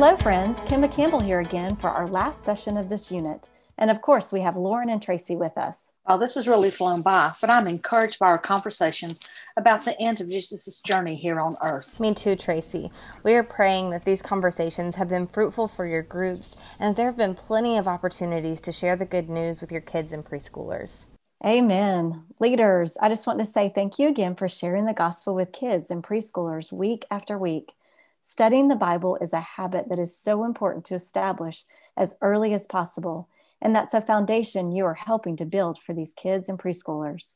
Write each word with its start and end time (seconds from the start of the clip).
Hello, 0.00 0.16
friends. 0.16 0.60
Kimba 0.60 0.94
Campbell 0.94 1.18
here 1.18 1.40
again 1.40 1.74
for 1.74 1.90
our 1.90 2.06
last 2.06 2.44
session 2.44 2.76
of 2.76 2.88
this 2.88 3.10
unit. 3.10 3.48
And 3.76 3.90
of 3.90 4.00
course, 4.00 4.30
we 4.30 4.42
have 4.42 4.56
Lauren 4.56 4.88
and 4.88 5.02
Tracy 5.02 5.34
with 5.34 5.58
us. 5.58 5.88
Well, 6.06 6.18
this 6.18 6.36
has 6.36 6.46
really 6.46 6.70
flown 6.70 7.02
by, 7.02 7.32
but 7.40 7.50
I'm 7.50 7.66
encouraged 7.66 8.20
by 8.20 8.28
our 8.28 8.38
conversations 8.38 9.18
about 9.56 9.84
the 9.84 10.00
end 10.00 10.20
of 10.20 10.28
Jesus' 10.28 10.78
journey 10.86 11.16
here 11.16 11.40
on 11.40 11.56
earth. 11.64 11.98
Me 11.98 12.14
too, 12.14 12.36
Tracy. 12.36 12.92
We 13.24 13.34
are 13.34 13.42
praying 13.42 13.90
that 13.90 14.04
these 14.04 14.22
conversations 14.22 14.94
have 14.94 15.08
been 15.08 15.26
fruitful 15.26 15.66
for 15.66 15.84
your 15.84 16.02
groups 16.02 16.54
and 16.78 16.90
that 16.90 16.96
there 16.96 17.06
have 17.06 17.16
been 17.16 17.34
plenty 17.34 17.76
of 17.76 17.88
opportunities 17.88 18.60
to 18.60 18.70
share 18.70 18.94
the 18.94 19.04
good 19.04 19.28
news 19.28 19.60
with 19.60 19.72
your 19.72 19.80
kids 19.80 20.12
and 20.12 20.24
preschoolers. 20.24 21.06
Amen. 21.44 22.22
Leaders, 22.38 22.96
I 23.02 23.08
just 23.08 23.26
want 23.26 23.40
to 23.40 23.44
say 23.44 23.72
thank 23.74 23.98
you 23.98 24.06
again 24.06 24.36
for 24.36 24.48
sharing 24.48 24.84
the 24.84 24.92
gospel 24.92 25.34
with 25.34 25.50
kids 25.50 25.90
and 25.90 26.04
preschoolers 26.04 26.70
week 26.70 27.04
after 27.10 27.36
week. 27.36 27.72
Studying 28.20 28.68
the 28.68 28.76
Bible 28.76 29.16
is 29.20 29.32
a 29.32 29.40
habit 29.40 29.88
that 29.88 29.98
is 29.98 30.18
so 30.18 30.44
important 30.44 30.84
to 30.86 30.94
establish 30.94 31.64
as 31.96 32.14
early 32.20 32.52
as 32.52 32.66
possible, 32.66 33.28
and 33.60 33.74
that's 33.74 33.94
a 33.94 34.00
foundation 34.00 34.72
you 34.72 34.84
are 34.84 34.94
helping 34.94 35.36
to 35.36 35.44
build 35.44 35.78
for 35.78 35.94
these 35.94 36.12
kids 36.14 36.48
and 36.48 36.58
preschoolers. 36.58 37.34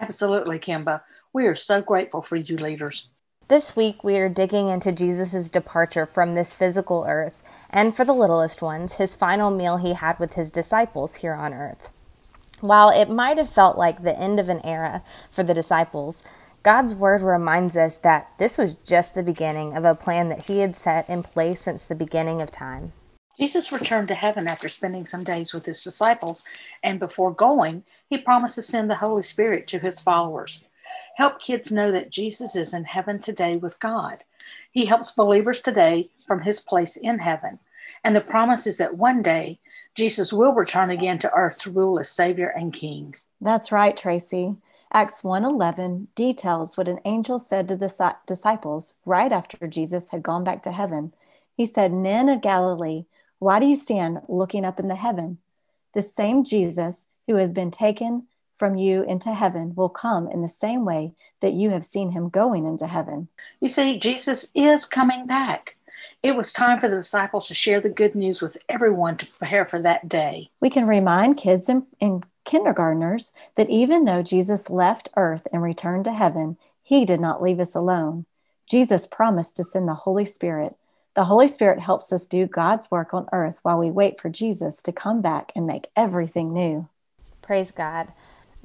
Absolutely, 0.00 0.58
Kimba. 0.58 1.02
We 1.32 1.46
are 1.46 1.54
so 1.54 1.80
grateful 1.80 2.22
for 2.22 2.36
you 2.36 2.56
leaders. 2.56 3.08
This 3.48 3.74
week, 3.74 4.04
we 4.04 4.16
are 4.18 4.28
digging 4.28 4.68
into 4.68 4.92
Jesus' 4.92 5.48
departure 5.48 6.06
from 6.06 6.34
this 6.34 6.54
physical 6.54 7.04
earth, 7.08 7.42
and 7.68 7.94
for 7.94 8.04
the 8.04 8.12
littlest 8.12 8.62
ones, 8.62 8.94
his 8.94 9.16
final 9.16 9.50
meal 9.50 9.76
he 9.76 9.94
had 9.94 10.18
with 10.18 10.34
his 10.34 10.50
disciples 10.50 11.16
here 11.16 11.34
on 11.34 11.52
earth. 11.52 11.90
While 12.60 12.90
it 12.90 13.10
might 13.10 13.38
have 13.38 13.50
felt 13.50 13.76
like 13.76 14.02
the 14.02 14.18
end 14.18 14.38
of 14.38 14.48
an 14.48 14.60
era 14.64 15.02
for 15.30 15.42
the 15.42 15.54
disciples, 15.54 16.22
God's 16.62 16.94
word 16.94 17.22
reminds 17.22 17.74
us 17.74 17.96
that 17.98 18.32
this 18.38 18.58
was 18.58 18.74
just 18.74 19.14
the 19.14 19.22
beginning 19.22 19.74
of 19.74 19.84
a 19.86 19.94
plan 19.94 20.28
that 20.28 20.44
he 20.44 20.58
had 20.58 20.76
set 20.76 21.08
in 21.08 21.22
place 21.22 21.62
since 21.62 21.86
the 21.86 21.94
beginning 21.94 22.42
of 22.42 22.50
time. 22.50 22.92
Jesus 23.38 23.72
returned 23.72 24.08
to 24.08 24.14
heaven 24.14 24.46
after 24.46 24.68
spending 24.68 25.06
some 25.06 25.24
days 25.24 25.54
with 25.54 25.64
his 25.64 25.82
disciples, 25.82 26.44
and 26.82 27.00
before 27.00 27.32
going, 27.32 27.82
he 28.10 28.18
promised 28.18 28.56
to 28.56 28.62
send 28.62 28.90
the 28.90 28.94
Holy 28.94 29.22
Spirit 29.22 29.66
to 29.68 29.78
his 29.78 30.00
followers. 30.00 30.62
Help 31.14 31.40
kids 31.40 31.72
know 31.72 31.90
that 31.92 32.10
Jesus 32.10 32.54
is 32.54 32.74
in 32.74 32.84
heaven 32.84 33.18
today 33.18 33.56
with 33.56 33.80
God. 33.80 34.22
He 34.70 34.84
helps 34.84 35.12
believers 35.12 35.60
today 35.60 36.10
from 36.26 36.42
his 36.42 36.60
place 36.60 36.96
in 36.96 37.18
heaven. 37.18 37.58
And 38.04 38.14
the 38.14 38.20
promise 38.20 38.66
is 38.66 38.76
that 38.76 38.98
one 38.98 39.22
day 39.22 39.58
Jesus 39.94 40.32
will 40.32 40.52
return 40.52 40.90
again 40.90 41.18
to 41.20 41.32
earth 41.32 41.58
to 41.60 41.70
rule 41.70 41.98
as 41.98 42.10
Savior 42.10 42.48
and 42.48 42.72
King. 42.72 43.14
That's 43.40 43.72
right, 43.72 43.96
Tracy. 43.96 44.56
Acts 44.92 45.22
1:11 45.22 46.08
details 46.16 46.76
what 46.76 46.88
an 46.88 46.98
angel 47.04 47.38
said 47.38 47.68
to 47.68 47.76
the 47.76 48.16
disciples 48.26 48.94
right 49.04 49.30
after 49.30 49.68
Jesus 49.68 50.08
had 50.08 50.22
gone 50.22 50.42
back 50.42 50.64
to 50.64 50.72
heaven. 50.72 51.14
He 51.56 51.64
said, 51.64 51.92
"Men 51.92 52.28
of 52.28 52.40
Galilee, 52.40 53.04
why 53.38 53.60
do 53.60 53.66
you 53.66 53.76
stand 53.76 54.20
looking 54.26 54.64
up 54.64 54.80
in 54.80 54.88
the 54.88 54.96
heaven? 54.96 55.38
The 55.92 56.02
same 56.02 56.42
Jesus 56.42 57.06
who 57.28 57.36
has 57.36 57.52
been 57.52 57.70
taken 57.70 58.26
from 58.52 58.74
you 58.74 59.02
into 59.04 59.32
heaven 59.32 59.74
will 59.76 59.88
come 59.88 60.28
in 60.28 60.40
the 60.40 60.48
same 60.48 60.84
way 60.84 61.12
that 61.38 61.52
you 61.52 61.70
have 61.70 61.84
seen 61.84 62.10
him 62.10 62.28
going 62.28 62.66
into 62.66 62.88
heaven." 62.88 63.28
You 63.60 63.68
see, 63.68 63.96
Jesus 63.96 64.50
is 64.56 64.86
coming 64.86 65.24
back. 65.24 65.76
It 66.24 66.32
was 66.32 66.52
time 66.52 66.80
for 66.80 66.88
the 66.88 66.96
disciples 66.96 67.46
to 67.46 67.54
share 67.54 67.80
the 67.80 67.90
good 67.90 68.16
news 68.16 68.42
with 68.42 68.56
everyone 68.68 69.18
to 69.18 69.26
prepare 69.26 69.66
for 69.66 69.78
that 69.82 70.08
day. 70.08 70.50
We 70.60 70.70
can 70.70 70.88
remind 70.88 71.36
kids 71.36 71.68
and, 71.68 71.86
and 72.00 72.24
kindergartners 72.44 73.32
that 73.56 73.70
even 73.70 74.04
though 74.04 74.22
Jesus 74.22 74.70
left 74.70 75.08
earth 75.16 75.46
and 75.52 75.62
returned 75.62 76.04
to 76.04 76.12
heaven, 76.12 76.56
he 76.82 77.04
did 77.04 77.20
not 77.20 77.42
leave 77.42 77.60
us 77.60 77.74
alone. 77.74 78.26
Jesus 78.66 79.06
promised 79.06 79.56
to 79.56 79.64
send 79.64 79.88
the 79.88 79.94
Holy 79.94 80.24
Spirit. 80.24 80.76
The 81.16 81.24
Holy 81.24 81.48
Spirit 81.48 81.80
helps 81.80 82.12
us 82.12 82.26
do 82.26 82.46
God's 82.46 82.90
work 82.90 83.12
on 83.12 83.28
earth 83.32 83.58
while 83.62 83.78
we 83.78 83.90
wait 83.90 84.20
for 84.20 84.28
Jesus 84.28 84.82
to 84.82 84.92
come 84.92 85.20
back 85.20 85.52
and 85.56 85.66
make 85.66 85.88
everything 85.96 86.52
new. 86.52 86.88
Praise 87.42 87.72
God. 87.72 88.12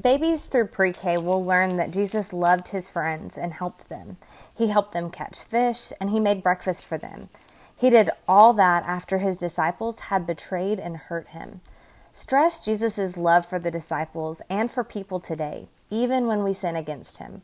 Babies 0.00 0.46
through 0.46 0.66
pre 0.66 0.92
K 0.92 1.18
will 1.18 1.44
learn 1.44 1.76
that 1.76 1.92
Jesus 1.92 2.32
loved 2.32 2.68
his 2.68 2.88
friends 2.88 3.36
and 3.36 3.52
helped 3.52 3.88
them. 3.88 4.16
He 4.56 4.68
helped 4.68 4.92
them 4.92 5.10
catch 5.10 5.44
fish 5.44 5.92
and 6.00 6.10
he 6.10 6.18
made 6.18 6.42
breakfast 6.42 6.86
for 6.86 6.98
them. 6.98 7.28
He 7.78 7.90
did 7.90 8.10
all 8.26 8.52
that 8.54 8.84
after 8.84 9.18
his 9.18 9.36
disciples 9.36 10.00
had 10.00 10.26
betrayed 10.26 10.80
and 10.80 10.96
hurt 10.96 11.28
him. 11.28 11.60
Stress 12.14 12.62
Jesus' 12.62 13.16
love 13.16 13.46
for 13.46 13.58
the 13.58 13.70
disciples 13.70 14.42
and 14.50 14.70
for 14.70 14.84
people 14.84 15.18
today, 15.18 15.68
even 15.88 16.26
when 16.26 16.44
we 16.44 16.52
sin 16.52 16.76
against 16.76 17.16
him. 17.16 17.40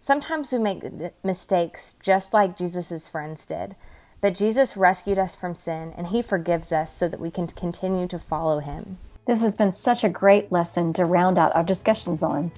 Sometimes 0.00 0.52
we 0.52 0.58
make 0.58 0.84
mistakes 1.24 1.96
just 2.00 2.32
like 2.32 2.56
Jesus' 2.56 3.08
friends 3.08 3.44
did, 3.44 3.74
but 4.20 4.36
Jesus 4.36 4.76
rescued 4.76 5.18
us 5.18 5.34
from 5.34 5.56
sin 5.56 5.92
and 5.96 6.06
he 6.06 6.22
forgives 6.22 6.70
us 6.70 6.94
so 6.94 7.08
that 7.08 7.18
we 7.18 7.28
can 7.32 7.48
continue 7.48 8.06
to 8.06 8.18
follow 8.20 8.60
him. 8.60 8.98
This 9.26 9.40
has 9.40 9.56
been 9.56 9.72
such 9.72 10.04
a 10.04 10.08
great 10.08 10.52
lesson 10.52 10.92
to 10.92 11.04
round 11.04 11.36
out 11.36 11.56
our 11.56 11.64
discussions 11.64 12.22
on. 12.22 12.52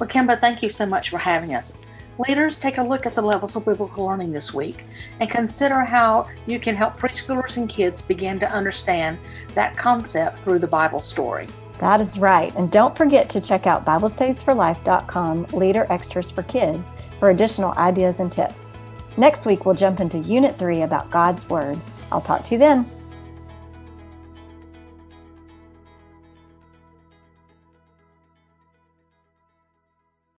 Well, 0.00 0.08
Kimba, 0.08 0.40
thank 0.40 0.60
you 0.60 0.70
so 0.70 0.86
much 0.86 1.10
for 1.10 1.18
having 1.18 1.54
us. 1.54 1.74
Leaders, 2.26 2.58
take 2.58 2.78
a 2.78 2.82
look 2.82 3.06
at 3.06 3.14
the 3.14 3.22
levels 3.22 3.54
of 3.54 3.64
biblical 3.64 4.06
learning 4.06 4.32
this 4.32 4.52
week 4.52 4.84
and 5.20 5.30
consider 5.30 5.80
how 5.80 6.26
you 6.46 6.58
can 6.58 6.74
help 6.74 6.96
preschoolers 6.96 7.56
and 7.56 7.68
kids 7.68 8.02
begin 8.02 8.40
to 8.40 8.50
understand 8.50 9.18
that 9.54 9.76
concept 9.76 10.42
through 10.42 10.58
the 10.58 10.66
Bible 10.66 10.98
story. 10.98 11.46
That 11.78 12.00
is 12.00 12.18
right. 12.18 12.52
And 12.56 12.70
don't 12.70 12.96
forget 12.96 13.28
to 13.30 13.40
check 13.40 13.68
out 13.68 13.86
BibleStudiesForLife.com 13.86 15.46
Leader 15.52 15.86
Extras 15.90 16.30
for 16.32 16.42
Kids 16.42 16.88
for 17.20 17.30
additional 17.30 17.72
ideas 17.74 18.18
and 18.18 18.32
tips. 18.32 18.64
Next 19.16 19.46
week, 19.46 19.64
we'll 19.64 19.76
jump 19.76 20.00
into 20.00 20.18
Unit 20.18 20.56
3 20.56 20.82
about 20.82 21.10
God's 21.10 21.48
Word. 21.48 21.78
I'll 22.10 22.20
talk 22.20 22.42
to 22.44 22.54
you 22.54 22.58
then. 22.58 22.97